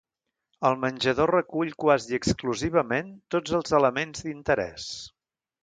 [0.69, 4.91] El menjador recull quasi exclusivament tots els elements d'interès.